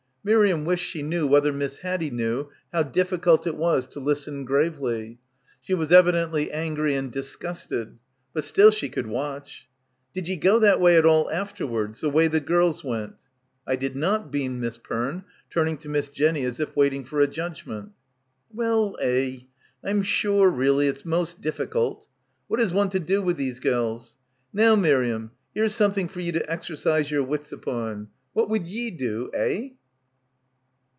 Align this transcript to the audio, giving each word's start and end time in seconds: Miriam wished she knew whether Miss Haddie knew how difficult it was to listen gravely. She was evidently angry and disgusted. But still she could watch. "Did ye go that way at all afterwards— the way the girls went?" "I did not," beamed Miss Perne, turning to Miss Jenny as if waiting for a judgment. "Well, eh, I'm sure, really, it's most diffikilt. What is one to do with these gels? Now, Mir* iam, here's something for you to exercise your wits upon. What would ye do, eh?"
Miriam 0.23 0.65
wished 0.65 0.85
she 0.87 1.01
knew 1.01 1.25
whether 1.25 1.51
Miss 1.51 1.79
Haddie 1.79 2.11
knew 2.11 2.47
how 2.71 2.83
difficult 2.83 3.47
it 3.47 3.55
was 3.57 3.87
to 3.87 3.99
listen 3.99 4.45
gravely. 4.45 5.17
She 5.63 5.73
was 5.73 5.91
evidently 5.91 6.51
angry 6.51 6.93
and 6.93 7.11
disgusted. 7.11 7.97
But 8.31 8.43
still 8.43 8.69
she 8.69 8.87
could 8.87 9.07
watch. 9.07 9.67
"Did 10.13 10.27
ye 10.27 10.35
go 10.37 10.59
that 10.59 10.79
way 10.79 10.95
at 10.95 11.07
all 11.07 11.27
afterwards— 11.31 12.01
the 12.01 12.09
way 12.11 12.27
the 12.27 12.39
girls 12.39 12.83
went?" 12.83 13.13
"I 13.65 13.75
did 13.75 13.95
not," 13.95 14.29
beamed 14.31 14.61
Miss 14.61 14.77
Perne, 14.77 15.23
turning 15.49 15.77
to 15.77 15.89
Miss 15.89 16.07
Jenny 16.07 16.45
as 16.45 16.59
if 16.59 16.75
waiting 16.75 17.03
for 17.03 17.19
a 17.19 17.25
judgment. 17.25 17.89
"Well, 18.53 18.97
eh, 19.01 19.37
I'm 19.83 20.03
sure, 20.03 20.51
really, 20.51 20.87
it's 20.87 21.03
most 21.03 21.41
diffikilt. 21.41 22.07
What 22.47 22.59
is 22.59 22.71
one 22.71 22.89
to 22.89 22.99
do 22.99 23.23
with 23.23 23.37
these 23.37 23.59
gels? 23.59 24.17
Now, 24.53 24.75
Mir* 24.75 25.03
iam, 25.03 25.31
here's 25.55 25.73
something 25.73 26.07
for 26.07 26.19
you 26.21 26.31
to 26.33 26.47
exercise 26.47 27.09
your 27.09 27.23
wits 27.23 27.51
upon. 27.51 28.09
What 28.33 28.51
would 28.51 28.67
ye 28.67 28.91
do, 28.91 29.31
eh?" 29.33 29.69